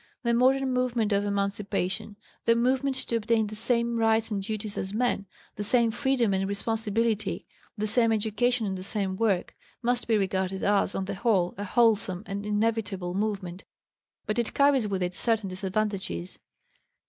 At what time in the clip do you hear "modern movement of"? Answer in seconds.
0.33-1.25